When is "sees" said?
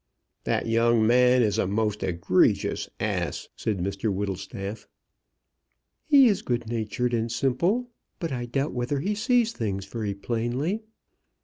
9.13-9.51